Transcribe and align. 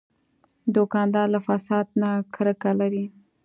دوکاندار 0.75 1.27
له 1.35 1.39
فساد 1.47 1.87
نه 2.01 2.09
کرکه 2.33 2.71
لري. 2.79 3.05